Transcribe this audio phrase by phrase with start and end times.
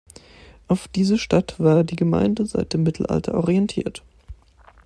[0.67, 4.01] Auf diese Stadt war die Gemeinde seit dem Mittelalter orientiert.